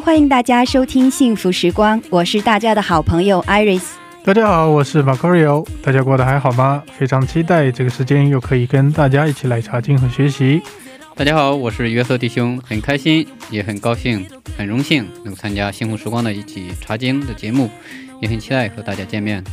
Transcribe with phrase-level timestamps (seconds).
[0.00, 3.82] Hello，欢迎大家收听幸福时光，我是大家的好朋友 Iris。
[4.24, 6.82] 大家好，我是 Macario，大家过得还好吗？
[6.96, 10.62] 非常期待这个时间又可以跟大家一起来查经和学习。
[11.14, 14.24] 大家好，我是约瑟弟兄，很开心，也很高兴，
[14.56, 17.68] 很荣幸能参加幸福时光的一起查经的节目，
[18.22, 19.44] 也很期待和大家见面。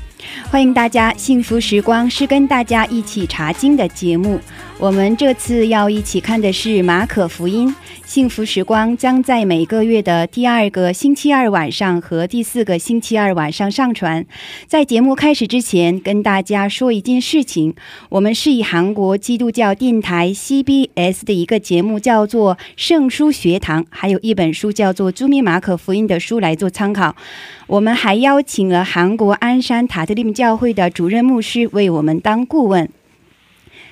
[0.49, 4.39] 欢迎大家，幸福时光是跟大家一起查经的节目。
[4.79, 7.73] 我们这次要一起看的是马可福音。
[8.05, 14.23] 幸福时光将在每个月的第二个星期二晚上和第四个星期二晚上上传。
[14.67, 17.73] 在节目开始之前，跟大家说一件事情：
[18.09, 27.15] 我们是以韩国基督教电台 CBS 的一个节目叫做《圣书学堂》，还有一本书叫做《朱密马可福音》的书来做参考。
[27.65, 32.87] 我们还邀请了韩国鞍山塔特利姆教会的主任牧师为我们当顾问。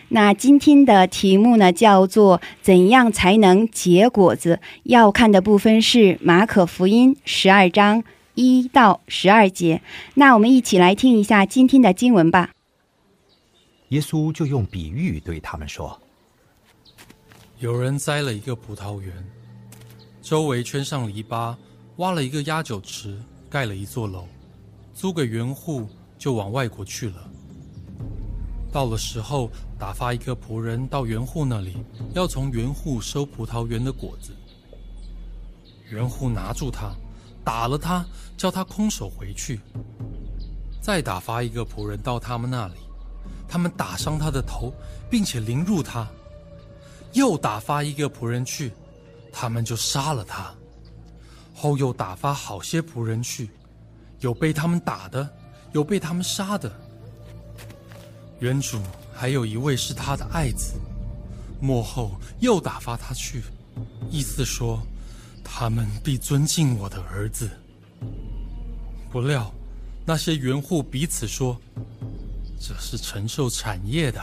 [0.09, 4.59] 那今天的题目呢，叫做“怎样才能结果子”。
[4.83, 8.03] 要看的部分是马可福音十二章
[8.35, 9.81] 一到十二节。
[10.13, 12.51] 那我们一起来听一下今天的经文吧。
[13.89, 16.01] 耶稣就用比喻对他们说
[17.59, 19.13] 有人栽了一个葡萄园，
[20.21, 21.55] 周围圈上篱笆，
[21.97, 23.17] 挖了一个压酒池，
[23.49, 24.27] 盖了一座楼，
[24.93, 27.29] 租给园户，就往外国去了。
[28.75, 29.49] 到了时候，
[29.79, 31.77] 打发一个仆人到园户那里，
[32.13, 34.35] 要从园户收葡萄园的果子。
[35.89, 36.93] 园户拿住他，
[37.41, 38.05] 打了他，
[38.35, 39.61] 叫他空手回去。
[40.81, 42.73] 再打发一个仆人到他们那里，
[43.47, 44.73] 他们打伤他的头，
[45.09, 46.05] 并且凌辱他。
[47.13, 48.73] 又打发一个仆人去，
[49.31, 50.53] 他们就杀了他。
[51.53, 53.49] 后又打发好些仆人去，
[54.19, 55.33] 有被他们打的，
[55.71, 56.69] 有被他们杀的。
[58.39, 58.79] 原主
[59.13, 60.73] 还有一位是他的爱子，
[61.61, 63.43] 末后又打发他去，
[64.09, 64.81] 意思说，
[65.43, 67.49] 他们必尊敬我的儿子。
[69.09, 69.49] 不料
[70.05, 71.57] 那些园户彼此说
[72.59, 74.21] ：“这是承受产业的，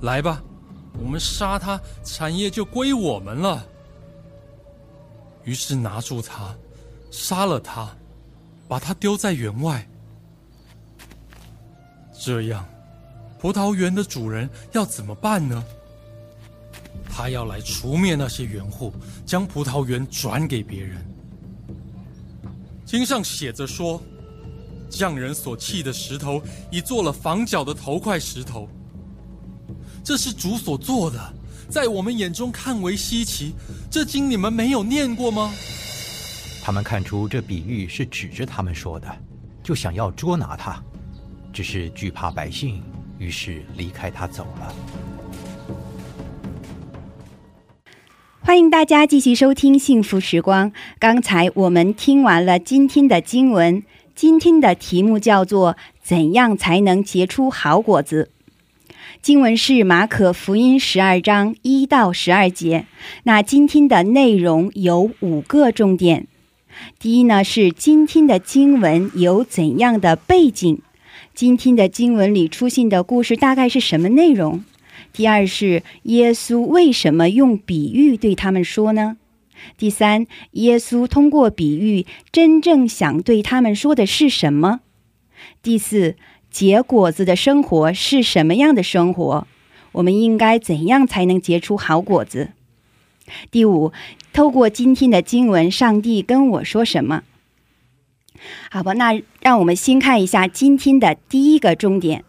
[0.00, 0.42] 来吧，
[0.98, 3.66] 我们杀他，产业就归我们了。”
[5.44, 6.54] 于是拿住他，
[7.10, 7.94] 杀了他，
[8.66, 9.86] 把他丢在园外。
[12.18, 12.66] 这样。
[13.38, 15.62] 葡萄园的主人要怎么办呢？
[17.08, 18.92] 他要来除灭那些园户，
[19.24, 21.04] 将葡萄园转给别人。
[22.84, 24.02] 经上写着说
[24.88, 28.68] ：“匠人所砌的石头，已做了房角的头块石头。”
[30.04, 31.34] 这是主所做的，
[31.68, 33.54] 在我们眼中看为稀奇。
[33.90, 35.52] 这经你们没有念过吗？
[36.62, 39.08] 他们看出这比喻是指着他们说的，
[39.62, 40.82] 就想要捉拿他，
[41.52, 42.82] 只是惧怕百姓。
[43.18, 44.74] 于是离开他走了。
[48.40, 50.70] 欢迎大家继续收听《幸福时光》。
[50.98, 53.82] 刚才我们听完了今天的经文，
[54.14, 58.30] 今天的题目叫做“怎样才能结出好果子”。
[59.20, 62.86] 经文是马可福音十二章一到十二节。
[63.24, 66.26] 那今天的内容有五个重点。
[66.98, 70.80] 第一呢，是今天的经文有怎样的背景？
[71.38, 74.64] 今天的经文里出现的故事大概是什么内容？
[75.12, 79.18] 第二是耶稣为什么用比喻对他们说呢？
[79.76, 84.80] 第三，耶稣通过比喻真正想对他们说的是什么？
[85.62, 86.16] 第四，
[86.50, 89.46] 结果子的生活是什么样的生活？
[89.92, 92.48] 我们应该怎样才能结出好果子？
[93.52, 93.92] 第五，
[94.32, 97.22] 透过今天的经文，上帝跟我说什么？
[98.70, 102.24] 好吧，那让我们先看一下今天的第一个重点。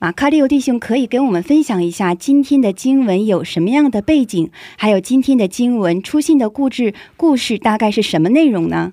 [0.00, 8.92] 马卡利欧弟兄可以跟我们分享一下今天的经文有什么样的背景，还有今天的经文出现的故事故事大概是什么内容呢？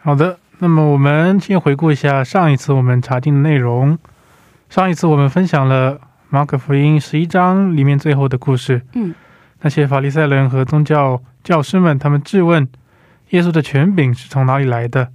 [0.00, 3.98] 好的，那么我们先回顾一下上一次我们查经的内容。
[4.68, 5.98] 上一次我们分享了
[6.28, 8.82] 马可福音十一章里面最后的故事。
[8.94, 9.14] 嗯，
[9.62, 12.68] 那些法利赛人和宗教教师们，他们质问
[13.30, 15.08] 耶稣的权柄是从哪里来的。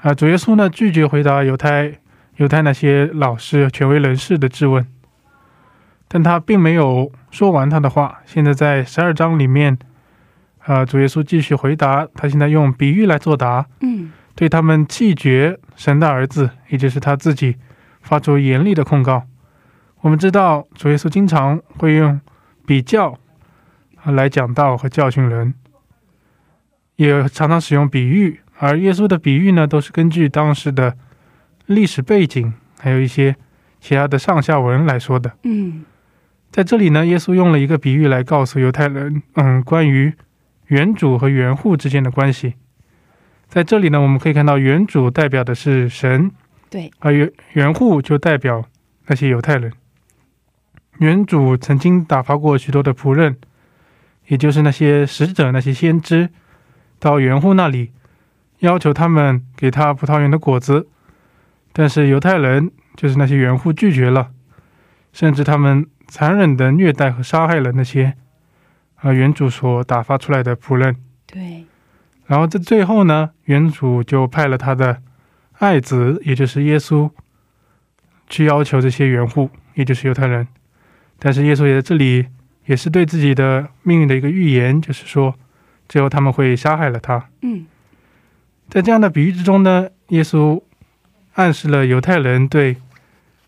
[0.00, 1.98] 啊，主耶稣呢拒绝回答犹太
[2.36, 4.86] 犹太那些老师、权威人士的质问，
[6.06, 8.20] 但他并没有说完他的话。
[8.24, 9.76] 现在在十二章里面，
[10.60, 17.56] 啊，主耶稣继续回答，他现在用比喻来作答，嗯对他们弃绝神的儿子，也就是他自己，
[18.00, 19.24] 发出严厉的控告。
[20.02, 22.20] 我们知道，主耶稣经常会用
[22.64, 23.18] 比较
[23.96, 25.54] 啊来讲道和教训人，
[26.94, 28.40] 也常常使用比喻。
[28.58, 30.96] 而耶稣的比喻呢，都是根据当时的
[31.66, 33.36] 历史背景，还有一些
[33.80, 35.32] 其他的上下文来说的。
[35.44, 35.84] 嗯
[36.50, 40.12] 在这里呢，耶稣用了一个比喻来告诉犹太人，嗯，关于
[40.68, 42.54] 原主和原户之间的关系。
[43.48, 46.30] 在这里呢，我们可以看到原主代表的是神，
[46.70, 48.64] 对，而原原户就代表
[49.06, 49.70] 那些犹太人。
[50.98, 53.36] 原主曾经打发过许多的仆人，
[54.28, 56.30] 也就是那些使者、那些先知，
[56.98, 57.92] 到原户那里，
[58.60, 60.88] 要求他们给他葡萄园的果子，
[61.72, 64.30] 但是犹太人，就是那些原户拒绝了，
[65.12, 68.14] 甚至他们残忍的虐待和杀害了那些
[68.96, 70.96] 啊原主所打发出来的仆人。
[71.26, 71.64] 对，
[72.26, 75.00] 然后在最后呢，原主就派了他的
[75.58, 77.10] 爱子，也就是耶稣，
[78.28, 80.48] 去要求这些原户，也就是犹太人。
[81.18, 82.26] 但是耶稣也在这里
[82.66, 85.34] 也是对自己的命运的一个预言，就是说，
[85.88, 87.28] 最后他们会杀害了他。
[87.42, 87.66] 嗯
[88.68, 90.62] 在这样的比喻之中呢，耶稣
[91.34, 92.76] 暗示了犹太人对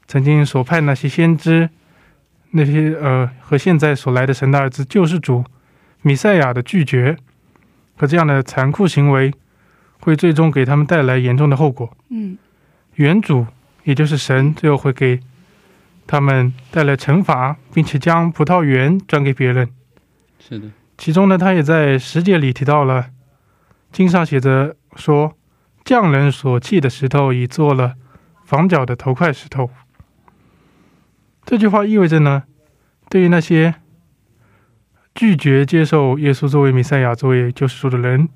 [0.06, 1.68] 曾经所派那些先知、
[2.52, 5.44] 那些呃和现在所来的神的儿子救世主
[6.02, 7.16] 米赛亚的拒绝
[7.96, 9.32] 和这样的残酷行为，
[10.00, 11.94] 会最终给他们带来严重的后果。
[12.08, 12.38] 嗯
[12.94, 13.46] 原主
[13.84, 15.20] 也就是神，最后会给
[16.06, 19.68] 他们带来惩罚，并且将葡萄园转给别人。
[20.38, 20.68] 是的，
[20.98, 23.10] 其中呢，他也在十节里提到了，
[23.92, 25.36] 经上写着说，
[25.84, 27.94] 匠人所砌的石头已做了
[28.44, 29.70] 房角的头块石头。
[31.44, 32.44] 这句话意味着呢，
[33.08, 33.74] 对于那些
[35.14, 38.28] 拒绝接受耶稣作为弥赛亚、作为救世主的人，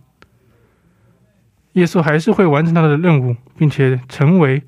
[1.75, 4.65] 耶稣还是会完成他的任务，并且成为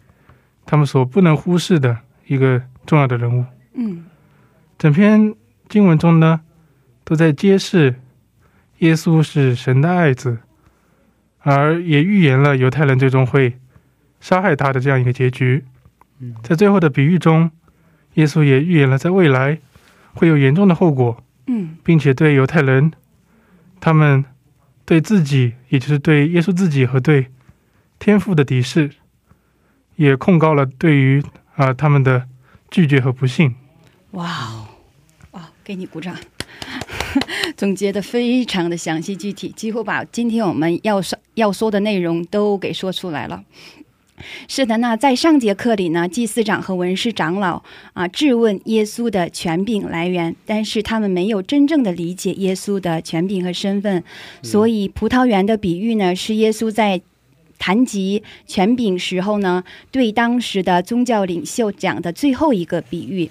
[0.65, 3.45] 他们所不能忽视的一个重要的人物。
[3.75, 4.05] 嗯
[4.79, 5.35] 整篇
[5.69, 6.43] 经文中呢，
[7.03, 8.01] 都在揭示
[8.79, 10.39] 耶稣是神的爱子，
[11.47, 13.57] 而也预言了犹太人最终会
[14.21, 15.65] 杀害他的这样一个结局。
[16.19, 17.53] 嗯在最后的比喻中，
[18.15, 19.61] 耶稣也预言了在未来
[20.13, 22.91] 会有严重的后果，嗯并且对犹太人，
[23.79, 24.25] 他们
[24.85, 27.29] 对自己，也就是对耶稣自己和对
[28.01, 28.91] 天父的敌视，
[29.95, 31.23] 也控告了对于
[31.55, 32.27] 啊、他们的
[32.71, 33.55] 拒绝和不幸。
[34.11, 34.69] 哇哦，
[35.31, 36.17] 哇，给你鼓掌。
[37.57, 43.43] 总结的非常的详细具体，几乎把今天我们要说要说的内容都给说出来了。
[44.49, 54.03] 是的，那在上节课里呢，祭司长和文士长老啊质问耶稣的权柄来源，但是他们没有真正的理解耶稣的权柄和身份，
[54.43, 57.03] 所以葡萄园的比喻呢，是耶稣在
[57.59, 63.31] 谈及权柄时候呢，对当时的宗教领袖讲的最后一个比喻。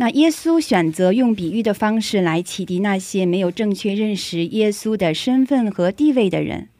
[0.00, 6.70] 那耶稣选择用比喻的方式来启迪那些没有正确认识耶稣的身份和地位的人。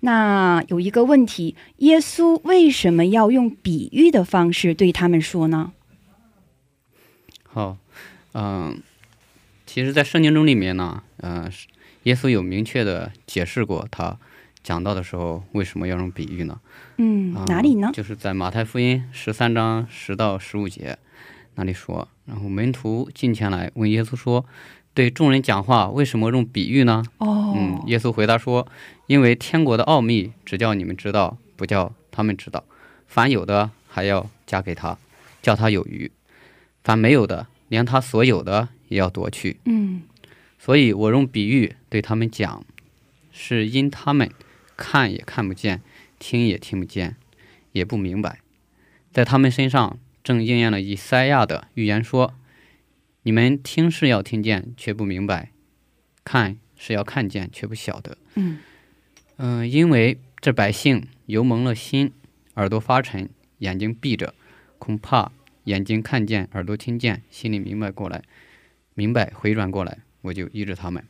[0.00, 5.70] 那有一个问题：耶稣为什么要用比喻的方式对他们说呢？
[7.44, 7.76] 好，
[8.32, 8.82] 嗯、
[9.64, 11.68] 其实，在圣经中里面呢，嗯、是
[12.02, 14.18] 耶稣有明确的解释过，他
[14.64, 16.58] 讲到的时候为什么要用比喻呢？
[16.96, 17.92] 嗯啊，哪里呢？
[17.94, 20.98] 就是在马太福音十三章十到十五节
[21.56, 24.44] 那里说，然后门徒进前来问耶稣说
[24.94, 28.66] ：“对众人讲话为什么用比喻呢？”哦，嗯，耶稣回答说
[29.06, 32.64] ：“因为天国的奥秘只叫你们知道，不叫他们知道。
[33.06, 34.98] 凡有的还要加给他，
[35.40, 36.10] 叫他有余；
[36.82, 39.58] 凡没有的，连他所有的也要夺去。
[39.66, 40.02] 嗯
[40.58, 42.64] 所以我用比喻对他们讲，
[43.30, 44.30] 是因他们
[44.76, 45.82] 看也看不见，
[46.18, 47.16] 听也听不见，
[47.72, 48.40] 也不明白。
[49.12, 52.34] 在他们身上正应验了以赛亚的预言说：
[53.22, 55.50] 你们听是要听见，却不明白；
[56.24, 58.16] 看是要看见，却不晓得。
[58.34, 58.58] 嗯
[59.36, 62.12] 嗯、因为这百姓油蒙了心，
[62.54, 63.28] 耳朵发沉，
[63.58, 64.32] 眼睛闭着，
[64.78, 65.30] 恐怕
[65.64, 68.22] 眼睛看见，耳朵听见，心里明白过来，
[68.94, 71.04] 明白回转过来，我就医治他们。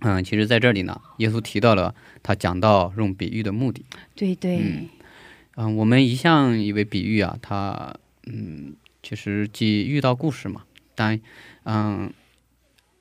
[0.00, 1.92] 嗯，其实在这里呢，耶稣提到了
[2.22, 3.84] 他讲到用比喻的目的。
[4.14, 4.88] 对对，嗯
[5.56, 7.96] 嗯，我们一向以为比喻啊，它
[8.28, 10.62] 嗯其实即遇到故事嘛。
[10.94, 11.20] 但
[11.64, 12.12] 嗯，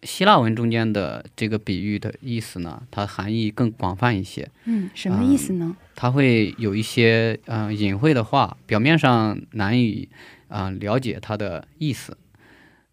[0.04, 4.50] 希腊文中间的这个比喻的意思呢，它含义更广泛一些。
[4.66, 5.76] 嗯，什么意思呢？
[5.96, 10.10] 它会有一些嗯、呃隐晦的话，表面上难以
[10.48, 12.18] 啊、呃了解它的意思。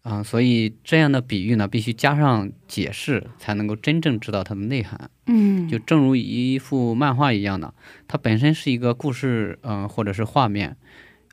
[0.01, 5.09] 啊、所以这样的比喻呢，必须加上解释，才能够真正知道它的内涵。
[5.25, 7.73] 嗯，就正如一幅漫画一样的，
[8.07, 10.77] 它本身是一个故事，嗯、或者是画面，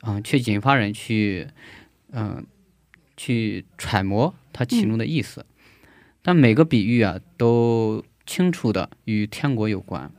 [0.05, 1.47] 嗯、去引发人去，
[2.11, 2.45] 嗯、
[3.17, 5.45] 去揣摩它其中的意思。
[6.21, 10.11] 但每个比喻啊，都清楚的与天国有关。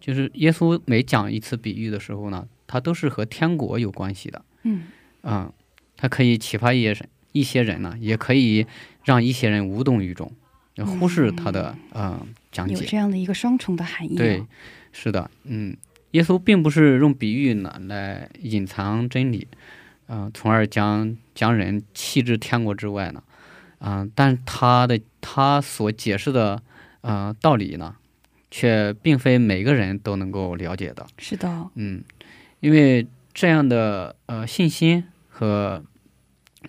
[0.00, 4.44] 就是耶稣每讲一次比喻的时候呢，它都是和天国有关系的。
[4.62, 4.84] 嗯
[5.22, 5.52] 嗯，
[5.96, 8.66] 它可以启发一些人，一些人呢，也可以
[9.04, 10.30] 让一些人无动于衷，
[10.84, 12.74] 忽视它的呃讲解。
[12.74, 14.18] 有这样的一个双重的含义、啊。
[14.18, 14.44] 对，
[14.92, 15.76] 是的，嗯，
[16.16, 19.46] 耶稣并不是用比喻呢来隐藏真理，
[20.08, 23.22] 嗯、从而将将人弃之天国之外呢，
[23.80, 26.62] 嗯、但他的他所解释的
[27.02, 27.96] 呃道理呢，
[28.50, 32.02] 却并非每个人都能够了解的，是的，嗯，
[32.60, 35.84] 因为这样的呃信心和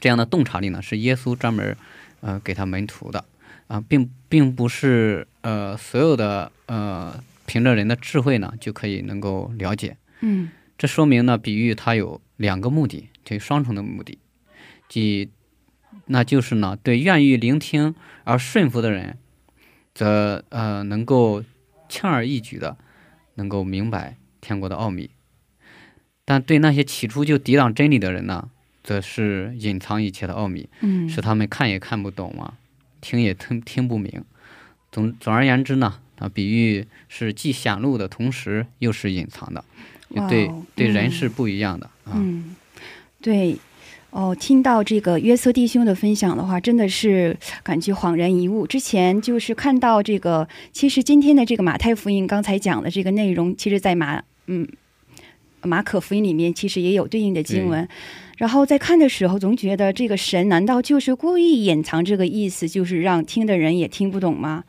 [0.02, 1.78] 这样的洞察力呢，是耶稣专门
[2.20, 3.24] 呃给他门徒的。
[3.68, 7.14] 啊、并并不是呃所有的呃
[7.48, 9.98] 凭着人的智慧呢就可以能够了解。
[10.22, 14.20] 嗯这说明呢，比喻它有两个目的，这双重的目的，
[14.88, 15.32] 即
[16.06, 19.18] 那就是呢，对愿意聆听而顺服的人，
[19.96, 21.44] 则呃能够
[21.90, 22.78] 轻而易举的
[23.36, 25.10] 能够明白天国的奥秘；
[26.24, 28.52] 但对那些起初就抵挡真理的人呢，
[28.84, 32.60] 则是隐藏一切的奥秘，嗯，使他们看也看不懂啊，
[33.02, 34.24] 听也听听不明。
[34.92, 39.64] 总总而言之呢，啊，比喻是既显露的同时又是隐藏的，
[40.30, 42.14] 对对人嗯是不一样的啊。
[42.16, 42.56] 嗯，
[43.22, 43.58] 对。
[44.10, 48.66] 哦，听到这个约瑟弟兄的分享的话，真的是感觉恍然一悟。
[48.66, 54.68] 之前就是看到这个，其实今天的这个马太福音刚才讲的这个内容，其实在马嗯
[55.62, 57.88] 马可福音里面其实也有对应的经文。
[58.38, 64.64] 然后在看的时候，总觉得这个神难道就是故意隐藏这个意思，就是让听的人也听不懂吗？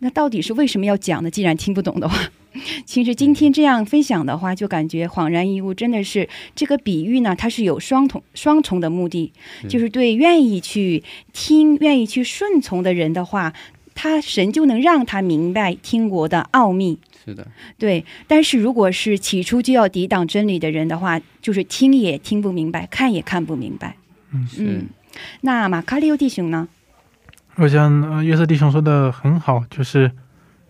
[0.00, 1.30] 那到底是为什么要讲呢？
[1.30, 2.18] 既然听不懂的话，
[2.84, 9.32] 其实今天这样分享的话，就感觉恍然一悟，真的是这个比喻呢，它是有双重双重的目的，
[9.68, 13.52] 就是对愿意去听、愿意去顺从的人的话，
[13.94, 16.98] 他神就能让他明白天国的奥秘。
[17.24, 17.46] 是的，
[17.78, 23.96] 对，但是如果是起初就要抵挡真理的人的话，就是听也听不明白，看也看不明白。
[24.32, 24.86] 嗯是、嗯，
[25.42, 26.68] 那马卡利欧弟兄呢？
[27.56, 30.10] 我想，呃，约瑟弟兄说的很好，就是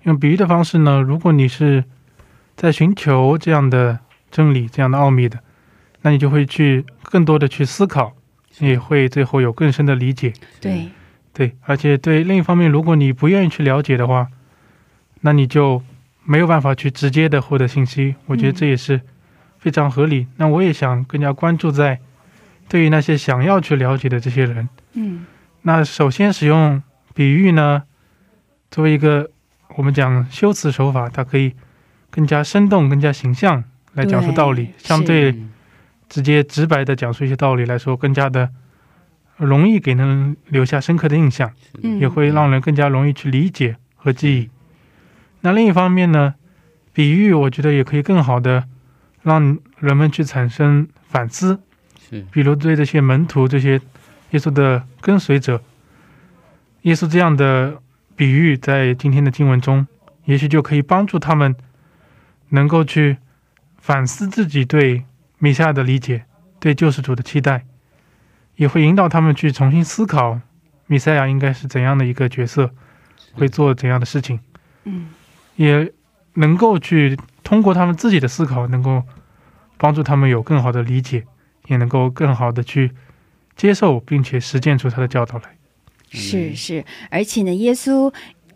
[0.03, 1.85] 用比喻的方式呢，如果你是
[2.57, 5.39] 在寻求这样的真理、这样的奥秘的，
[6.03, 8.15] 那你就会去更多的去思考，
[8.59, 10.33] 也会最后有更深的理解。
[10.61, 10.89] 对，
[11.33, 14.27] 对，而且对另一方面，如果你不愿意去了解的话，
[15.21, 15.81] 那你就
[16.25, 18.15] 没有办法去直接的获得信息。
[18.27, 19.01] 我觉得这也是
[19.59, 20.27] 非常合理。
[20.37, 21.99] 那我也想更加关注在
[22.69, 24.69] 对于那些想要去了解的这些人。
[24.95, 25.27] 嗯
[25.63, 26.83] 那首先使用
[27.15, 27.85] 比喻呢，
[28.71, 29.31] 作为一个
[29.77, 31.55] 我们讲修辞手法，它可以
[32.11, 33.63] 更加生动、更加形象
[33.95, 35.51] 来讲述道理，对相对嗯
[36.09, 38.51] 直接直白的讲述一些道理来说，更加的
[39.37, 41.51] 容易给人留下深刻的印象。
[41.83, 44.51] 嗯，也会让人更加容易去理解和记忆。
[45.43, 46.35] 那另一方面呢，
[46.93, 48.67] 比喻我觉得也可以更好的
[49.23, 51.61] 让人们去产生反思，
[52.09, 52.25] 是。
[52.31, 53.81] 比如对这些门徒、这些
[54.31, 55.63] 耶稣的跟随者，
[56.83, 57.81] 耶稣这样的
[58.17, 59.87] 比喻在今天的经文中，
[60.25, 61.55] 也许就可以帮助他们
[62.51, 63.19] 能够去
[63.79, 65.05] 反思自己对
[65.39, 66.25] 弥赛亚的理解，
[66.61, 67.65] 对救世主的期待，
[68.57, 70.41] 也会引导他们去重新思考
[70.87, 72.71] 弥赛亚应该是怎样的一个角色，
[73.33, 74.39] 会做怎样的事情，
[74.85, 75.09] 嗯
[75.57, 75.93] 也
[76.35, 79.03] 能够去通过他们自己的思考，能够
[79.77, 81.25] 帮助他们有更好的理解，
[81.67, 82.93] 也能够更好的去
[83.57, 85.45] 接受并且实践出他的教导来。
[86.11, 88.13] 是是，而且呢，耶稣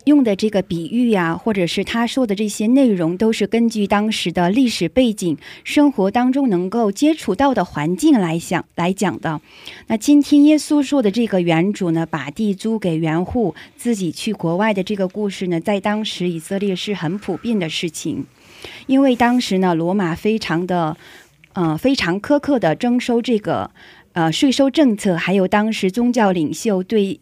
[0.07, 9.39] 用的这个比喻呀、或者是他说的这些内容，都是根据当时的历史背景、生活当中能够接触到的环境来想来讲的。
[9.85, 18.25] 那今天耶稣说的这个原主呢，把地租给园户，自己去国外的这个故事呢，在当时以色列是很普遍的事情，
[18.87, 20.97] 因为当时呢，罗马非常的。
[21.53, 23.71] 呃，非常苛刻的征收这个
[24.13, 27.19] 呃税收政策，还有当时宗教领袖对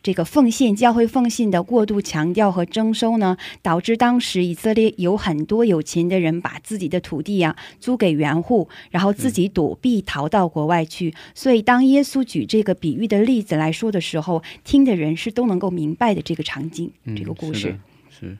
[0.00, 11.12] 这个奉献教会奉献的过度强调和征收呢，导致当时以色列有很多有钱的人把自己的土地啊租给原户，然后自己躲避逃到国外去。
[11.34, 17.78] 所以，当耶稣举这个比喻的例子来说的时候，听的人是都能够明白的这个场景，嗯这个故事。
[18.20, 18.36] 是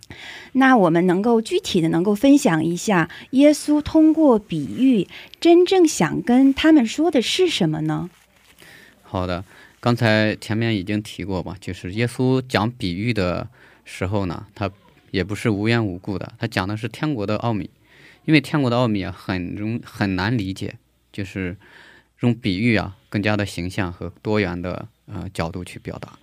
[0.53, 5.07] 那我们能够具体的能够分享一下，耶稣通过比喻
[5.39, 8.11] 真正想跟他们说的是什么呢？
[9.03, 9.45] 好的。
[9.81, 13.49] 刚才前面已经提过吧，就是耶稣讲比喻的
[13.85, 14.71] 时候呢，他
[15.11, 17.71] 也不是无缘无故的，他讲的是天国的奥秘，
[18.25, 20.75] 因为天国的奥秘啊很容很难理解，
[21.13, 21.57] 就是
[22.21, 26.19] 用比喻啊更加的形象和多元的呃角度去表达。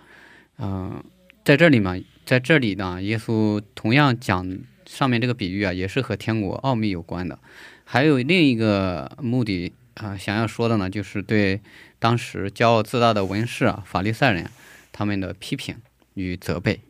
[0.58, 1.02] 嗯、
[1.44, 7.38] 在这里嘛，在这里呢，耶稣同样讲上面这个比喻啊，也是和天国奥秘有关的。
[7.84, 11.58] 还有另一个目的啊、想要说的呢，就是对
[11.98, 14.50] 当时骄傲自大的文士啊、法利赛人
[14.92, 15.76] 他们的批评
[16.14, 16.80] 与责备。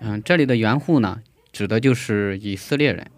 [0.00, 1.20] 嗯、这里的原户呢，
[1.52, 3.10] 指的就是以色列人，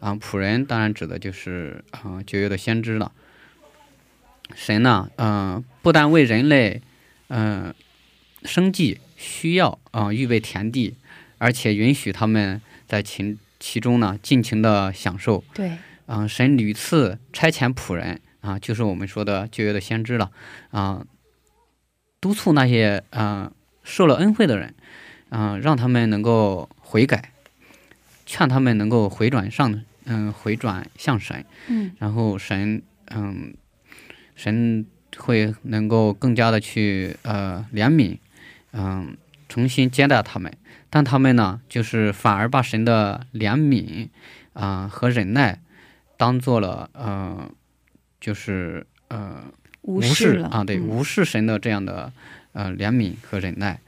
[0.00, 3.12] 啊、仆人当然指的就是啊、旧约的先知了。
[4.54, 6.82] 神呢，嗯、不但为人类，
[7.28, 7.74] 嗯、
[8.44, 10.94] 生计需要啊、预备田地，
[11.38, 15.42] 而且允许他们在其其中呢尽情的享受。
[15.54, 15.72] 对，
[16.06, 20.30] 嗯、神屡次差遣仆人啊，就是我们说的旧约的先知了
[20.70, 21.04] 啊，
[22.20, 23.50] 督促那些啊、
[23.82, 24.72] 受了恩惠的人，
[25.30, 27.32] 啊、让他们能够悔改，
[28.24, 31.90] 劝他们能够回转上，嗯、回转向神，嗯。
[31.98, 33.54] 然后神，嗯，
[34.36, 34.86] 神
[35.16, 38.18] 会能够更加的去呃怜悯，
[38.72, 39.16] 嗯、
[39.48, 40.52] 重新接待他们，
[40.88, 44.08] 但他们呢，就是反而把神的怜悯
[44.52, 45.60] 啊、和忍耐
[46.16, 47.50] 当做了呃，
[48.26, 49.40] 就是呃
[49.82, 52.12] 无无视啊，对，嗯无视神的这样的
[52.54, 53.78] 呃怜悯和忍耐，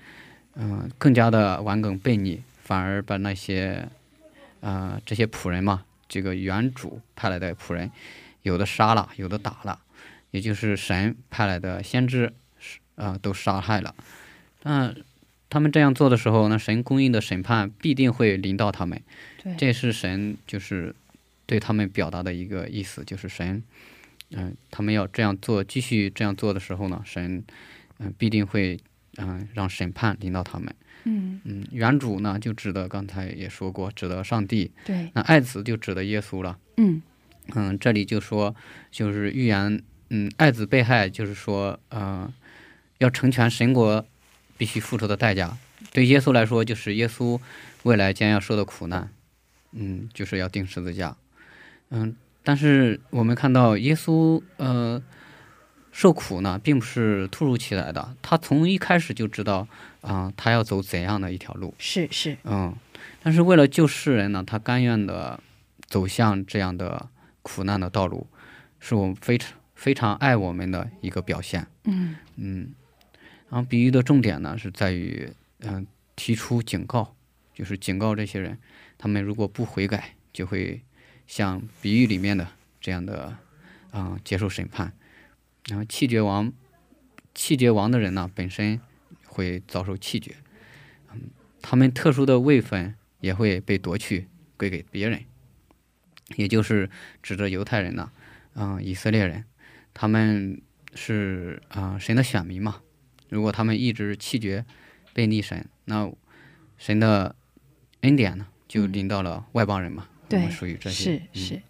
[0.55, 3.89] 嗯、更加的顽梗悖逆，反而把那些
[4.61, 7.91] 呃这些仆人嘛，这个原主派来的仆人，
[8.43, 9.81] 有的杀了，有的打了，
[10.31, 12.33] 也就是神派来的先知，
[12.95, 13.93] 啊、都杀害了。
[14.63, 14.95] 那
[15.51, 19.03] 他们这样做的时候，那神公义的审判必定会临到他们。
[19.43, 20.95] 对这是神就是
[21.45, 23.61] 对他们表达的一个意思，就是神，
[24.31, 27.43] 嗯、他们要这样做，继续这样做的时候呢，神，
[27.99, 28.79] 嗯、必定会，
[29.17, 30.75] 嗯、让审判临到他们。
[31.05, 36.59] 嗯，嗯，原主呢，就指的刚才也说过，指的上帝；对，那爱子就指的耶稣了。
[36.77, 37.01] 嗯
[37.55, 38.55] 嗯，这里就说
[38.91, 42.31] 就是预言，嗯，爱子被害，就是说，呃，
[42.99, 44.05] 要成全神国
[44.59, 45.57] 必须付出的代价。
[45.93, 47.41] 对耶稣来说，就是耶稣
[47.85, 49.11] 未来将要受的苦难，
[49.73, 51.17] 嗯，就是要钉十字架，
[51.91, 52.15] 嗯，
[52.49, 55.03] 但是我们看到耶稣，呃，
[55.93, 59.69] 受苦呢，并不是突如其来的，他从一开始就知道，
[60.01, 62.75] 啊、他要走怎样的一条路，是是，嗯，
[63.23, 65.39] 但是为了救世人呢，他甘愿的
[65.89, 67.11] 走向这样的
[67.43, 68.27] 苦难的道路，
[68.81, 71.67] 是我们非常非常爱我们的一个表现。
[71.85, 72.17] 嗯。
[72.37, 72.73] 嗯，
[73.51, 77.15] 然后比喻的重点呢是在于，嗯、提出警告，
[77.53, 78.57] 就是警告这些人，
[78.97, 80.81] 他们如果不悔改，就会
[81.29, 82.49] 像比喻里面的
[82.81, 83.37] 这样的，
[83.93, 84.93] 啊、接受审判。
[85.67, 86.51] 然后气绝王，
[87.35, 88.81] 气绝王的人呢，本身
[89.27, 90.35] 会遭受气绝，
[91.13, 95.23] 嗯，他们特殊的位分也会被夺去，归给别人，
[96.37, 96.89] 也就是
[97.23, 98.11] 指着犹太人呢，
[98.55, 99.45] 嗯、以色列人，
[99.93, 100.63] 他们
[100.95, 102.81] 是啊、神的选民嘛。
[103.29, 104.65] 如果他们一直气绝、
[105.13, 106.11] 被逆神，那
[106.79, 107.37] 神的
[108.01, 110.09] 恩典呢，就临到了外邦人嘛。
[110.29, 111.23] 我对们属于这些。
[111.33, 111.63] 是是，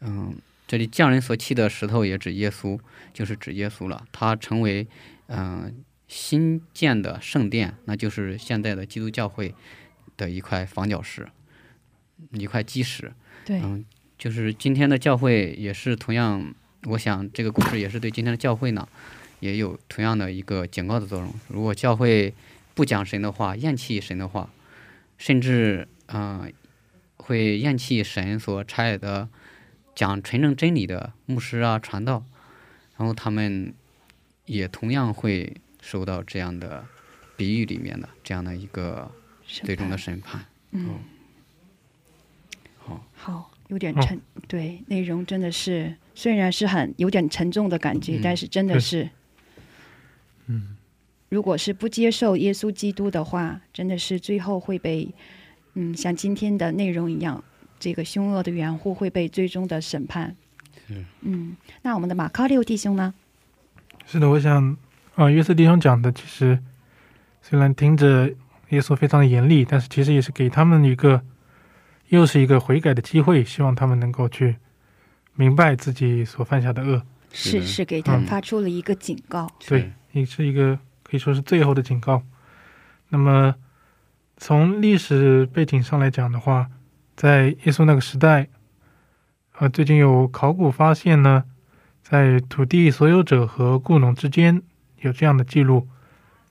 [0.00, 2.78] 嗯，这里匠人所砌的石头也指耶稣，
[3.12, 4.06] 就是指耶稣了。
[4.12, 4.86] 他成为
[5.28, 5.74] 嗯、
[6.06, 9.54] 新建的圣殿，那就是现在的基督教会
[10.18, 11.26] 的一块房角石，
[12.32, 13.10] 一块基石。
[13.44, 13.84] 对，嗯，
[14.18, 18.86] 就是今天的教会也是同样，我想这个故事也是对今天的教会呢，
[19.40, 21.34] 也有同样的一个警告的作用。
[21.48, 22.34] 如果教会
[22.74, 24.50] 不讲神的话，厌弃神的话，
[25.16, 26.50] 甚至嗯、呃
[27.24, 29.26] 会厌弃神所差来的
[29.94, 32.22] 讲纯正真理的牧师啊、传道，
[32.98, 33.72] 然后他们
[34.44, 36.84] 也同样会受到这样的
[37.34, 39.10] 比喻里面的这样的一个
[39.46, 40.44] 最终的审判。
[40.72, 40.98] 嗯，
[42.76, 49.08] 好，好，有点哦沉，对，内容真的是虽然是很有点沉重的感觉，嗯但是真的是，
[50.46, 50.76] 嗯，
[51.30, 55.14] 如果是不接受耶稣基督的话，真的是最后会被，
[55.74, 57.42] 嗯，像今天的内容一样，
[57.78, 60.34] 这个凶恶的园户会被最终的审判。
[60.86, 63.14] 是嗯，那我们的马卡六弟兄呢？
[64.06, 64.76] 是的，我想
[65.14, 66.58] 啊、约瑟弟兄讲的其实
[67.40, 68.30] 虽然听着
[68.70, 71.22] 耶稣非常的严厉，但是其实也是给他们一个，
[72.08, 74.56] 又是一个悔改的机会，希望他们能够去
[75.34, 77.02] 明白自己所犯下的恶。
[77.32, 79.50] 是是给他们嗯发出了一个警告。
[79.66, 82.22] 对，也是一个可以说是最后的警告。
[83.08, 83.54] 那么
[84.36, 86.68] 从历史背景上来讲的话，
[87.16, 88.48] 在耶稣那个时代，
[89.58, 91.44] 呃，最近有考古发现呢，
[92.02, 94.60] 在土地所有者和雇农之间
[95.00, 95.86] 有这样的记录，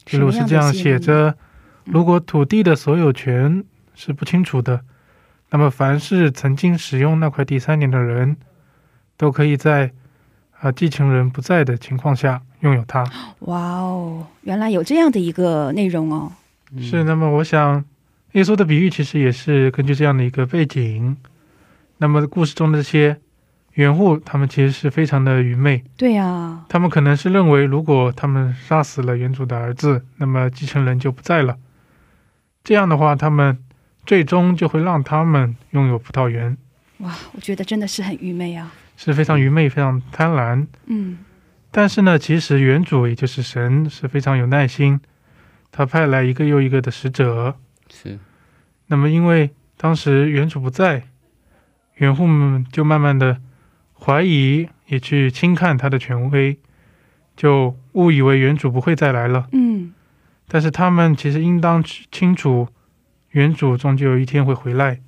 [0.05, 1.35] 记录是这样写着：
[1.83, 4.81] 如果土地的所有权是不清楚的，
[5.51, 8.37] 那么凡是曾经使用那块地三年的人，
[9.17, 9.91] 都可以在
[10.59, 13.03] 啊、继承人不在的情况下拥有它。
[13.39, 16.31] 哇哦，原来有这样的一个内容哦。
[16.75, 17.83] 嗯是，那么我想，
[18.33, 21.15] 耶稣的比喻其实也是根据这样的一个背景。
[21.97, 23.17] 那么故事中的这些
[23.73, 31.57] 原户，他们其实是非常的愚昧，对啊，他们可能是认为，如果他们杀死了原主的儿子，那么继承人就不在了。
[32.63, 33.57] 这样的话，他们
[34.05, 36.57] 最终就会让他们拥有葡萄园，
[36.99, 38.71] 哇，我觉得真的是很愚昧啊。
[38.95, 40.67] 是非常愚昧、非常贪婪。
[40.85, 41.17] 嗯，
[41.71, 44.99] 但是呢，其实原主也就是神是非常有耐心，
[45.75, 47.57] 他派来一个又一个的使者，
[47.89, 48.19] 是
[48.85, 51.05] 那么，因为当时原主不在，
[51.95, 53.41] 原户们就慢慢的
[53.99, 56.59] 怀疑，也去轻看他的权威，
[57.35, 59.47] 就误以为原主不会再来了。
[59.51, 59.91] 嗯，
[60.47, 62.67] 但是他们其实应当清楚，
[63.31, 64.99] 原主终究有一天会回来。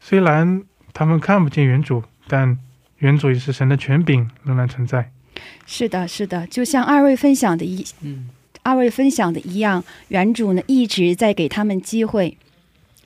[0.00, 0.62] 虽然
[0.94, 2.58] 他们看不见原主，但
[2.96, 5.12] 原主也是神的权柄，仍然存在。
[5.66, 8.30] 是的，是的，就像二位分享的一，嗯
[8.62, 12.36] 二位分享的一样，原主呢一直在给他们机会，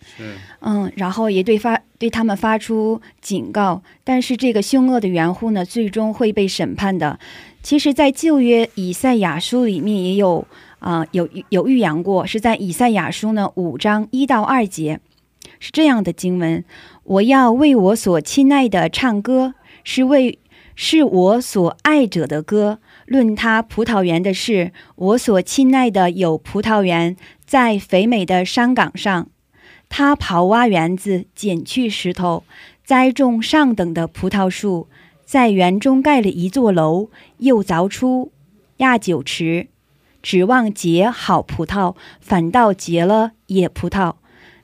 [0.05, 7.19] 是嗯，然后也对发对他们发出警告，但是这个凶恶的园户呢，最终会被审判的。
[7.63, 10.47] 其实，在旧约以赛亚书里面也有
[10.79, 15.01] 啊、有有预言过，是在以赛亚书呢五章一到二节，
[15.59, 16.63] 是这样的经文：
[17.03, 20.39] 我要为我所亲爱的唱歌，是为
[20.77, 22.79] 是我所爱者的歌。
[23.07, 27.17] 论他葡萄园的事，我所亲爱的有葡萄园，
[27.47, 29.29] 在肥美的山岗上。
[29.89, 32.43] 他刨挖园子，捡去石头，
[32.85, 34.89] 栽种上等的葡萄树，
[35.25, 38.33] 在园中盖了一座楼，又凿出
[38.79, 39.69] 压酒池，
[40.21, 44.15] 指望结好葡萄，反倒结了野葡萄。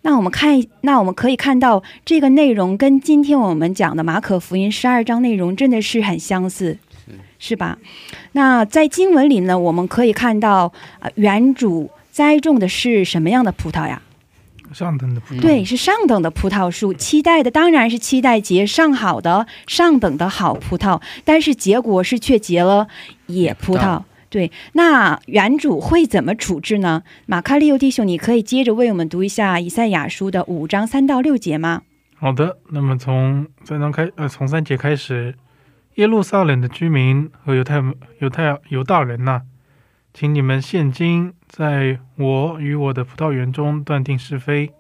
[0.05, 6.79] 那我们看，那我们可以看到这个内容跟今天我们讲的马可福音十二章内容真的是很相似，
[7.39, 7.79] 是吧？
[8.33, 14.03] 那在经文里呢，我们可以看到啊、原主栽种的是什么样的葡萄呀？
[14.73, 22.89] 上等的葡萄，对，是上等的葡萄树，期待的当然是期待结上好的上等的好葡萄，但是结果是却结了
[23.27, 24.03] 野葡萄野葡萄。
[24.31, 27.03] 对，那原主会怎么处置呢？
[27.27, 31.83] 马卡利欧弟兄，你可以接着为我们读一下以赛亚书的五章三到六节吗？
[32.15, 35.35] 好的，那么从三章开，呃，从三节开始，
[35.97, 37.83] 耶路撒冷的居民和犹太
[38.19, 39.43] 犹太犹大人呐、
[40.15, 44.73] 请你们现今在我与我的葡萄园中断定是非。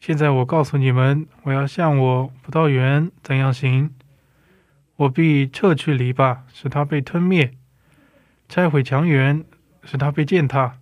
[0.00, 3.90] 现在我告诉你们，我要向我葡萄园怎样行，
[4.96, 7.50] 我必撤去篱笆，使它被吞灭；
[8.48, 9.44] 拆毁墙垣，
[9.84, 10.78] 使它被践踏。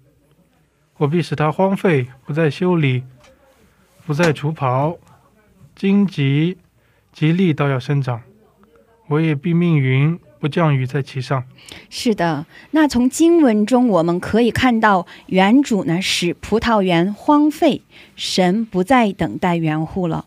[0.96, 3.04] 我必使它荒废，不再修理，
[4.06, 4.96] 不再除刨。
[5.74, 6.56] 荆棘
[7.12, 8.22] 吉利倒要生长，
[9.08, 11.44] 我也必命云不降雨在其上。
[11.90, 17.82] 是的，那从经文中我们可以看到，园主呢使葡萄园荒废，
[18.14, 20.26] 神不再等待园户了。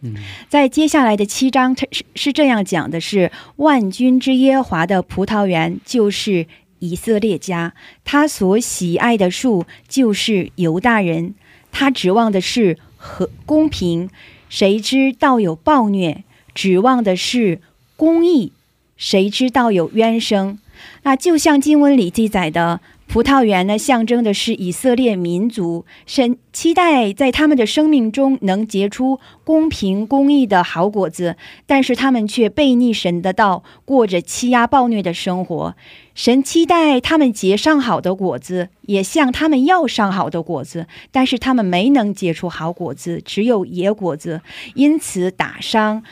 [0.00, 0.14] 嗯
[0.48, 6.46] 在接下来的七章，它是是这样讲的是：万军之耶和华的葡萄园就是
[6.78, 11.34] 以色列家，他所喜爱的树就是犹大人，
[11.72, 14.08] 他指望的是和公平，
[14.48, 16.22] 谁知道有暴虐；
[16.54, 17.60] 指望的是
[17.98, 18.52] 公义，
[18.96, 20.60] 谁知道有冤声。
[21.02, 31.34] 那就像经文里记载的，葡萄园呢，象征的是以色列民族，神期待在他们的生命中能结出公平公义的好果子，
[31.66, 35.74] 但是他们却背逆神的道，过着欺压暴虐的生活。
[36.14, 44.40] 神期待他们结上好的果子，也向他们要上好的果子，但是他们没能结出好果子，只有野果子，
[44.74, 46.02] 因此打伤、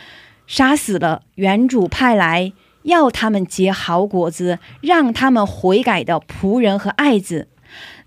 [0.47, 7.49] 杀死了原主派来要他们结好果子，让他们悔改的仆人和爱子。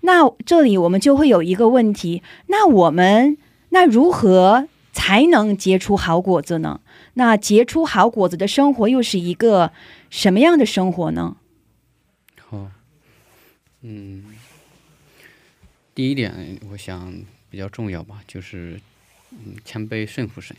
[0.00, 3.36] 那这里我们就会有一个问题：那我们
[3.68, 6.80] 那如何才能结出好果子呢？
[7.14, 9.72] 那结出好果子的生活又是一个
[10.08, 11.36] 什么样的生活呢？
[12.48, 12.70] 好，
[13.82, 14.24] 嗯，
[15.94, 17.12] 第一点，我想
[17.50, 18.80] 比较重要吧，就是
[19.32, 20.56] 嗯，谦卑顺服神。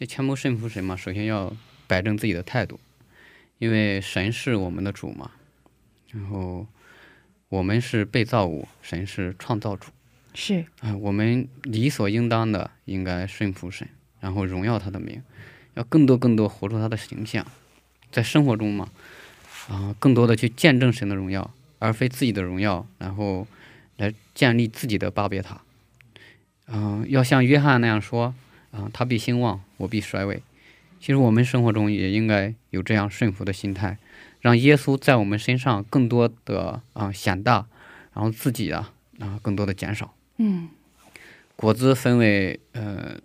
[0.00, 1.54] 这谦卑顺服神嘛，首先要
[1.86, 2.80] 摆正自己的态度，
[3.58, 5.32] 因为神是我们的主嘛，
[6.10, 6.66] 然后
[7.50, 9.90] 我们是被造物，神是创造主
[10.32, 13.86] 是，啊、我们理所应当的应该顺服神，
[14.20, 15.22] 然后荣耀他的名，
[15.74, 17.46] 要更多更多活出他的形象，
[18.10, 18.88] 在生活中嘛，
[19.68, 23.46] 啊、更多的去见证神的荣耀，而非自己的荣耀，然后
[23.98, 25.60] 来建立自己的巴别塔。
[26.68, 28.34] 嗯、要像约翰那样说，
[28.70, 30.42] 啊、他必兴旺，我必衰微。
[31.00, 33.98] 其实我们生活中也应该有这样顺服的心态，
[34.40, 37.66] 让耶稣在我们身上更多的啊、显大，
[38.12, 40.14] 然后自己啊啊、更多的减少。
[40.36, 40.68] 嗯
[41.56, 43.18] 果子分为呃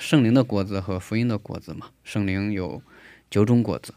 [0.00, 2.82] 圣灵的果子和福音的果子嘛，圣灵有
[3.30, 3.94] 九种果子，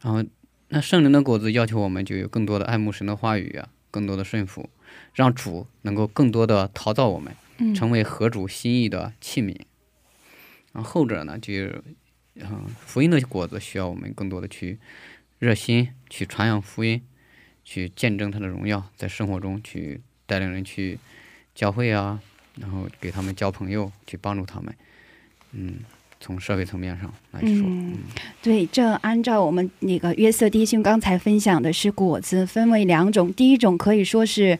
[0.00, 0.24] 然后
[0.68, 4.70] 那圣灵的果子要求我们就有更多的爱慕神的话语啊，更多的顺服，
[5.12, 9.56] 让主能够更多的陶造我们，嗯，成为合主心意的器皿。
[10.72, 11.82] 然后后者呢，就是
[12.36, 14.78] 嗯、福音的果子需要我们更多的去
[15.38, 17.02] 热心去传扬福音，
[17.64, 20.98] 去见证他的荣耀，在生活中去带领人去
[21.54, 22.20] 教会啊，
[22.56, 24.74] 然后给他们交朋友，去帮助他们。
[25.52, 25.78] 嗯，
[26.20, 27.98] 从社会层面上来说，嗯
[28.40, 34.58] 对，这按照我们那个约瑟弟兄刚才分享的是果子分为两种，第一种可以说是，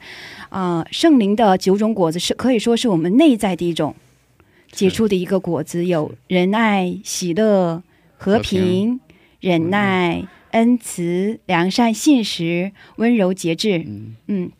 [0.49, 3.95] 啊、圣灵的九种果子是可以说是我们内在的一种
[4.71, 7.83] 结出的一个果子，有仁爱、喜乐、
[8.17, 8.99] 和和平平、
[9.39, 13.79] 忍耐、恩慈、良善、信实、温柔、节制。
[13.85, 14.51] 嗯嗯，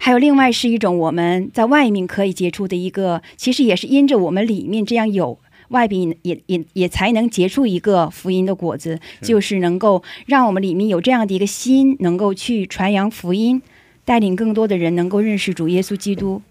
[0.00, 5.38] 还有另外是一种我们在外面可以结出的一个，其实也是因着我们里面这样有。
[5.68, 13.60] 外边也也也才能结出一个福音的果子，就是能够让我们里面有这样的一个心，能够去传扬福音，
[14.04, 16.42] 带领更多的人能够认识主耶稣基督。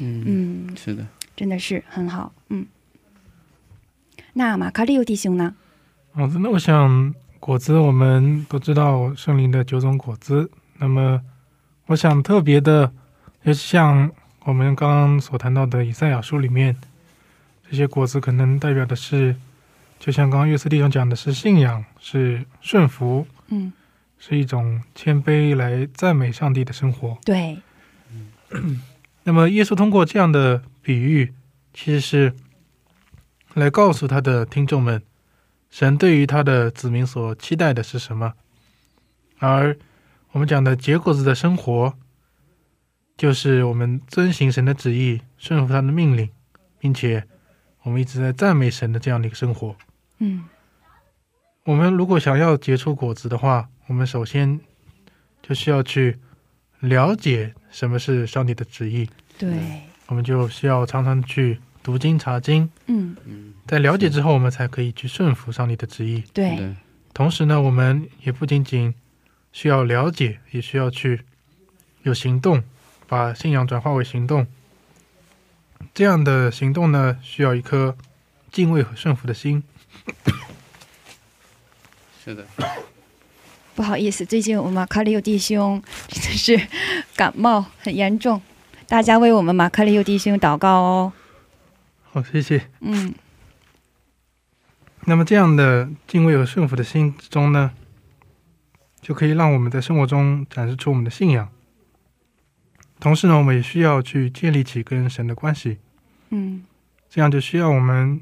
[0.00, 2.32] 嗯，嗯，是的，真的是很好。
[2.48, 2.66] 嗯，
[4.32, 5.54] 那马卡利欧弟兄呢？
[6.14, 11.20] 哦，那我想果子我们都知道圣灵的九种果子，那么
[11.86, 12.90] 我想特别的，
[13.44, 14.10] 也像
[14.44, 16.74] 我们刚刚所谈到的以赛亚书里面，
[17.70, 19.36] 这些果子可能代表的是，
[19.98, 23.72] 就像刚刚约瑟弟兄讲的是信仰，是顺服，嗯，
[24.18, 27.18] 是一种谦卑来赞美上帝的生活。
[27.24, 27.58] 对，
[29.24, 31.34] 那么耶稣通过这样的比喻，
[31.74, 32.32] 其实是
[33.54, 35.02] 来告诉他的听众们，
[35.68, 38.34] 神对于他的子民所期待的是什么。
[39.40, 39.76] 而
[40.30, 41.92] 我们讲的结果子的生活，
[43.16, 46.30] 就是我们遵行神的旨意，顺服他的命令，
[46.78, 47.26] 并且
[47.82, 49.74] 我们一直在赞美神的这样的一个生活。
[50.18, 50.44] 嗯
[51.64, 54.60] 我们如果想要结出果子的话，我们首先
[55.42, 56.16] 就需要去
[56.78, 59.10] 了解什么是上帝的旨意。
[59.36, 66.22] 对，我们就需要常常去读经查经，嗯嗯，在了解之后，我们才可以去顺服上帝的旨意。
[66.32, 66.74] 对，
[67.12, 68.94] 同时呢，我们也不仅仅
[69.52, 71.22] 需要了解，也需要去
[72.02, 72.62] 有行动，
[73.08, 74.46] 把信仰转化为行动。
[75.92, 77.96] 这样的行动呢，需要一颗
[78.52, 79.62] 敬畏和顺服的心。
[82.24, 82.46] 是的，
[83.74, 86.68] 不好意思，最近我们马卡里有弟兄真的是
[87.14, 88.40] 感冒很严重，
[88.88, 91.12] 大家为我们马卡利欧弟兄祷告哦。
[92.04, 92.68] 好，谢谢。
[92.80, 93.12] 嗯
[95.08, 97.72] 那么这样的敬畏和顺服的心之中呢，
[99.00, 101.48] 就可以让我们在生活中展示出我们的信仰。
[102.98, 105.78] 同时呢，我们也需要去建立起跟神的关系。
[106.30, 106.64] 嗯
[107.08, 108.20] 这样就需要我们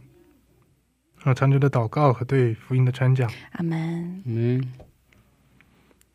[1.24, 3.30] 呃长久的祷告和对福音的传讲。
[3.52, 4.22] 阿门。
[4.26, 4.72] 嗯，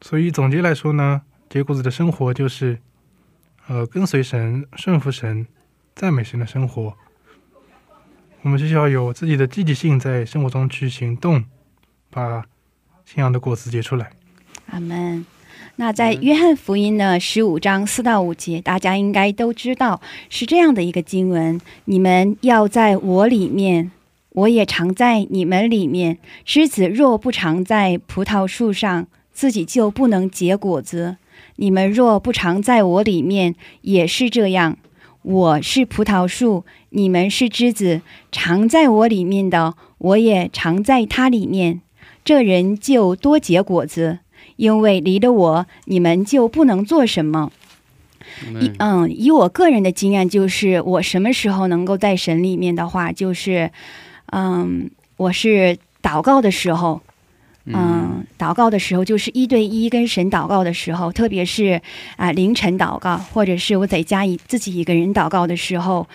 [0.02, 2.80] 所以总结来说呢，结果子的生活就是
[3.70, 5.46] 呃跟随神、顺服神、
[5.96, 6.94] 赞美神的生活。
[8.42, 11.44] 我们需要有自己的积极性，在生活中去行动，
[12.10, 12.44] 把
[13.06, 14.10] 信仰的果子结出来。
[14.72, 15.24] 阿门。
[15.76, 23.92] 那在约翰福音的十五章四到五节，大家应该都知道是这样的一个经文：你们要在我里面，
[24.30, 26.18] 我也常在你们里面。
[26.44, 31.18] 枝子若不常在葡萄树上，自己就不能结果子。
[31.62, 34.78] 你们若不常在我里面，也是这样。
[35.24, 41.82] 我是葡萄树，你们是枝子，常在我里面的，我也常在他里面。
[42.24, 44.20] 这人就多结果子，
[44.56, 47.52] 因为离了我，你们就不能做什么。
[48.62, 53.70] 以嗯嗯，以我个人的经验，就是我什么时候能够在神里面的话，就是，
[54.28, 57.02] 嗯，我是祷告的时候，
[57.74, 61.82] 嗯，祷告的时候就是一对一跟神祷告的时候，特别是
[62.18, 66.08] 啊、凌晨祷告，或者是我在家一自己一个人祷告的时候，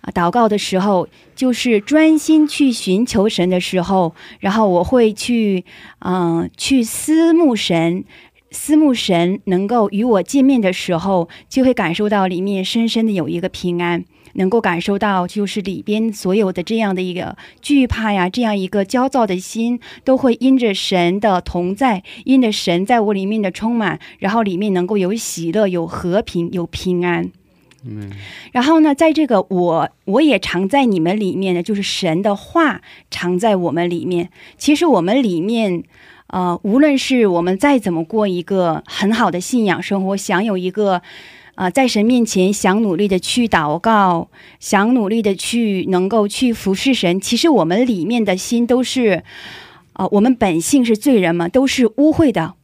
[0.00, 5.64] 啊，祷告的时候就是专心去寻求神的时候，然后我会去
[6.00, 8.04] 嗯、去思慕神。
[8.52, 27.30] 思慕神能够与我见面的时候，就会感受到里面深深的有一个平安，能够感受到就是里边所有的这样的一个惧怕呀，这样一个焦躁的心，都会因着神的同在，因着神在我里面的充满，然后里面能够有喜乐、有和平、有平安。
[27.82, 28.10] 嗯
[28.52, 34.28] 然后呢，在这个我我也常在你们里面呢，就是神的话常在我们里面。
[34.58, 35.82] 其实我们里面，
[36.26, 41.02] 呃，无论是我们再怎么过一个很好的信仰生活，想有一个。
[41.60, 47.20] 呃，在神面前想努力的去祷告，想努力的去能够去服侍神。
[47.20, 49.22] 其实我们里面的心都是，
[49.92, 52.54] 啊，我们本性是罪人嘛，都是污秽的，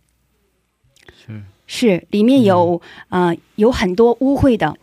[1.26, 2.80] 是是里面有、
[3.10, 4.78] 呃有很多污秽的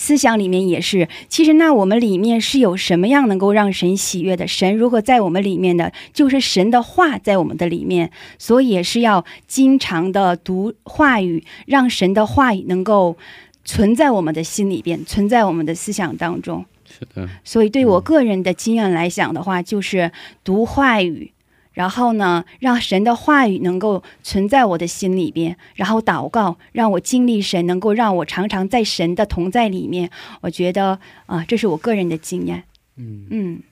[0.00, 1.08] 思想，里面也是。
[1.28, 4.46] 其实那我们里面是有什么样能够让神喜悦的？
[4.46, 13.16] 神如何在我们里面的，就是神的话在我们的里面，所以也是要经常的读话语，让神的话语能够
[13.64, 16.64] 存在我们的心里边，存在我们的思想当中。
[16.86, 20.12] 是的，所以对我个人的经验来讲的话，就是
[20.44, 21.32] 读话语，
[21.78, 30.10] 然后呢，让神的话语能够存在我的心里边，然后祷告，让我经历神，能够让我常常在神的同在里面。
[30.40, 32.64] 我觉得啊、这是我个人的经验。
[32.96, 33.62] 嗯嗯。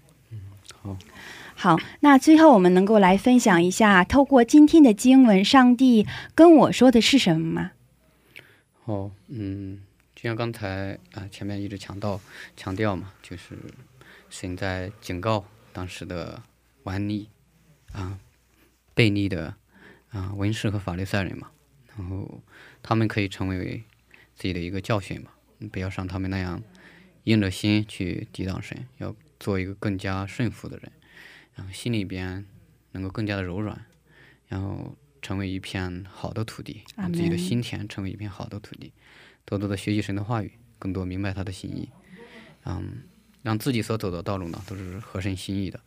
[0.81, 0.97] 好，
[1.57, 7.73] 好，那最后我们能够来分享一下，透过今天的经文，上帝跟我说的是什么吗？
[8.85, 9.81] 哦，嗯，
[10.15, 12.21] 就像刚才啊、前面一直强调
[12.57, 13.59] 强调嘛，就是
[14.31, 16.41] 神在警告当时的
[16.85, 17.27] 顽逆
[17.97, 18.21] 啊、
[18.95, 19.55] 悖逆的
[20.11, 21.51] 啊、文士和法利赛人嘛，
[21.97, 22.43] 然后
[22.83, 23.83] 他们可以成为
[24.35, 25.31] 自己的一个教训嘛，
[25.61, 26.63] 嗯不要像他们那样
[27.25, 30.93] 硬着心去抵挡神，要做一个更加顺服的人，
[31.55, 32.45] 然后心里边
[32.93, 33.87] 能够更加的柔软，
[34.47, 38.93] 然后成为一片好的土地，让自己的心田成为一片好的土地，
[39.47, 41.89] 多多的学习神的话语，更多明白他的心意，
[42.65, 43.03] 嗯，
[43.43, 45.81] 让自己所走的道路呢都是合神心意的，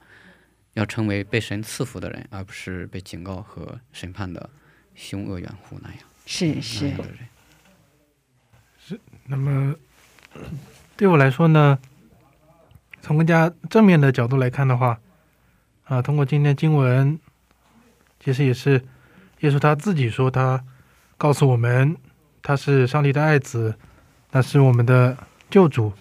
[0.73, 4.49] 要成为被神赐福的人，而不是被警告和审判的
[4.95, 6.93] 凶恶远户那样是是
[8.77, 8.99] 是。
[9.25, 9.75] 那么
[10.95, 11.79] 对我来说呢，
[13.01, 14.99] 从更加正面的角度来看的话，
[15.85, 17.19] 啊，通过今天经文，
[18.19, 18.83] 其实也是
[19.39, 20.63] 耶稣他自己说，他
[21.17, 21.95] 告诉我们
[22.41, 23.75] 他是上帝的爱子，
[24.31, 25.17] 他是我们的
[25.49, 25.93] 救主。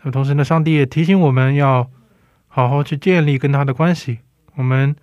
[0.00, 1.90] 那么同时呢，上帝也提醒我们要
[2.58, 4.18] 好好去建立跟他的关系。
[4.56, 4.96] 我们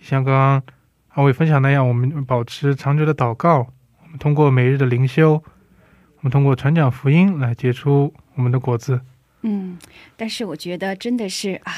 [0.00, 0.62] 像刚刚
[1.08, 3.66] 阿伟分享那样，我们保持长久的祷告，
[4.04, 5.32] 我们通过每日的灵修。
[5.32, 9.00] 我们通过传讲福音来结出我们的果子。
[9.42, 9.76] 嗯，
[10.16, 11.72] 但是我觉得真的是啊，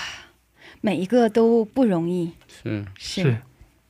[0.83, 2.33] 每一个都不容易。
[2.47, 3.39] 是，是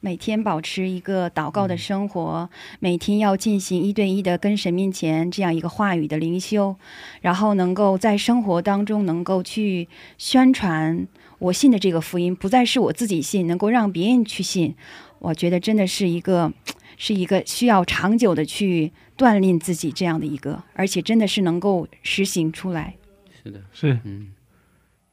[0.00, 6.76] 每天保持一个祷告的生活，每天要进行一对一的跟神面前这样一个话语的灵修，
[7.22, 11.06] 然后能够在生活当中能够去宣传
[11.38, 14.74] 我信的这个福音，不再是我自己信，能够让别人去信。
[15.18, 16.52] 我觉得真的是一个，
[16.98, 22.94] 是一个需要长久的去锻炼自己这样的一个，而且真的是能够实行出来。
[23.42, 24.28] 是的，是，嗯，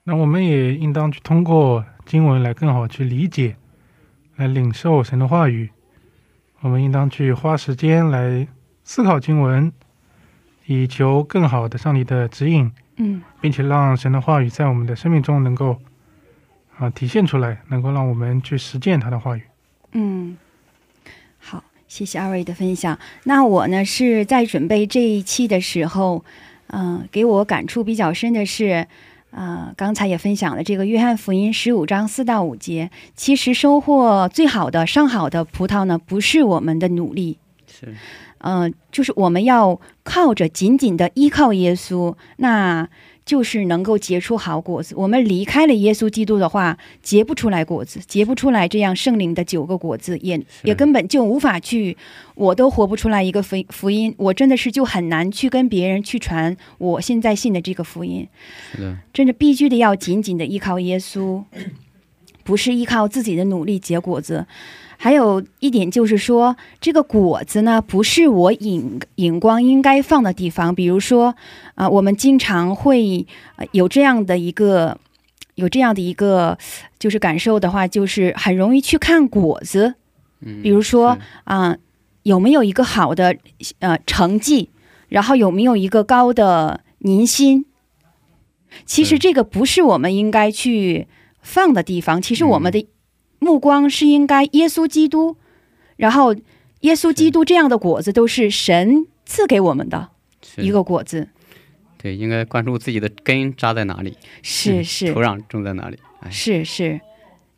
[0.04, 3.56] 那我们也应当去通过经文来更好去理解，
[4.36, 5.70] 来领受神的话语。
[6.62, 8.48] 我们应当去花时间来
[8.84, 9.72] 思考经文，
[10.66, 15.78] 以求更好的上帝的指引，嗯并且让神的话语在我们的生命中能够
[16.78, 19.42] 啊体现出来，能够让我们去实践他的话语。
[19.92, 20.38] 嗯，
[21.38, 22.98] 好，谢谢二位的分享。
[23.26, 26.24] 那我呢是在准备这一期的时候，
[26.68, 28.88] 嗯、给我感触比较深的是，
[29.36, 32.92] 呃，刚才也分享了这个约翰福音十五章四到五节。
[33.16, 37.96] 其实收获最好的、上好的葡萄呢，不是我们的努力，是，
[38.38, 42.88] 嗯、就是我们要靠着紧紧的依靠耶稣，那
[43.26, 44.94] 就是能够结出好果子。
[44.98, 51.96] 我们离开了耶稣基督的话，结不出来果子，结不出来这样圣灵的九个果子，也也根本就无法去，
[52.36, 58.28] 我都活不出来一个福福音，我真的是就很难去跟别人去传我现在信的这个福音。
[58.78, 61.44] 的，真的必须得要紧紧的依靠耶稣，
[62.44, 64.46] 不是依靠自己的努力结果子。
[65.04, 70.74] 还有一点就是说，这个果子呢，不是我引引光应该放的地方。
[70.74, 71.36] 比如说，
[71.76, 73.28] 啊、我们经常会、
[73.58, 74.98] 呃有这样的一个
[75.56, 76.58] 有这样的一个
[77.00, 79.96] 就是感受的话，就是很容易去看果子，
[80.40, 81.76] 嗯，比如说是啊、
[82.22, 83.36] 有没有一个好的
[83.80, 84.70] 呃成绩，
[85.10, 87.66] 然后有没有一个高的年薪。
[88.86, 91.08] 其实这个不是我们应该去
[91.42, 92.88] 放的地方，其实我们嗯的
[93.44, 95.36] 目光是应该耶稣基督，
[95.98, 96.34] 然后
[96.80, 100.10] 耶稣基督这样的果子都是神赐给我们的
[100.58, 101.28] 一个果子，
[101.98, 105.98] 对，应该关注自己的根扎在哪里，嗯是是土壤种在哪里。
[106.22, 107.02] 哎，是是，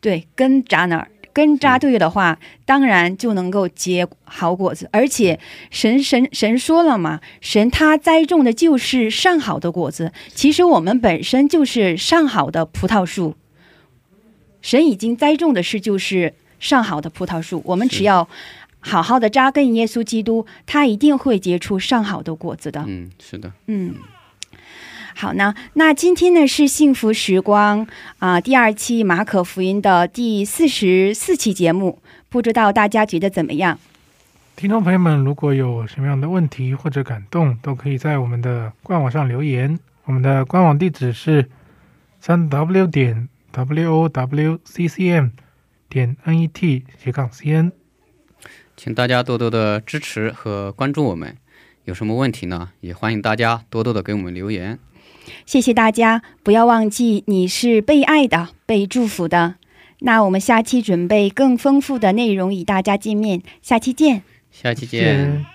[0.01, 4.89] 对，根扎哪儿，根扎对的话，当然就能够结好果子。
[4.91, 10.11] 而且神神神说了嘛，神他栽种的就是上好的果子。
[10.33, 13.36] 其实我们本身就是上好的葡萄树，
[14.66, 18.28] 神已经栽种的事就是上好的葡萄树，我们只要
[18.80, 22.84] 好好的扎根耶稣基督，他一定会结出上好的果子的。
[22.88, 23.93] 嗯，是的，嗯，
[25.13, 27.86] 好呢，那今天呢是幸福时光
[28.18, 33.78] 啊、第二期马可福音的第四十四期节目，不知道大家觉得怎么样？
[34.55, 39.78] 听众朋友们，如果有什么样的问题或者感动，都可以在我们的官网上留言。
[40.05, 41.47] 我们的官网地址是
[42.20, 45.30] 三 w 点 w o w c c m
[45.88, 47.72] 点 n e t 斜杠 c n。
[48.76, 51.38] 请大家多多的支持和关注我们。
[51.86, 52.72] 有什么问题呢？
[52.82, 54.80] 也欢迎大家多多的给我们留言。
[55.45, 59.56] 谢谢大家，不要忘记你是被爱的、被祝福的。
[59.99, 64.24] 那我们下期准备更丰富的内容与大家见面，下期见。
[64.51, 65.01] 下期见。
[65.01, 65.55] 见